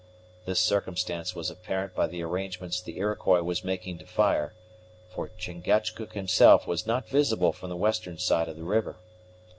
This 0.45 0.59
circumstance 0.59 1.35
was 1.35 1.51
apparent 1.51 1.93
by 1.93 2.07
the 2.07 2.23
arrangements 2.23 2.81
the 2.81 2.97
Iroquois 2.97 3.43
was 3.43 3.63
making 3.63 3.99
to 3.99 4.07
fire, 4.07 4.55
for 5.13 5.29
Chingachgook 5.37 6.13
himself 6.13 6.65
was 6.65 6.87
not 6.87 7.07
visible 7.07 7.53
from 7.53 7.69
the 7.69 7.77
western 7.77 8.17
side 8.17 8.47
of 8.49 8.55
the 8.55 8.63
river. 8.63 8.97